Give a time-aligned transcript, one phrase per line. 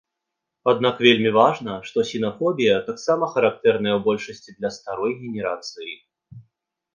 [0.71, 5.93] Аднак вельмі важна, што сінафобія таксама характэрная ў большасці для старой генерацыі.